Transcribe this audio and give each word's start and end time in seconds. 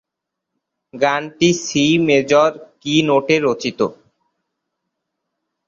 গানটি 0.93 1.49
C 1.63 1.85
major 2.07 2.51
key 2.81 2.95
নোটে 3.07 3.35
রচিত। 3.45 3.79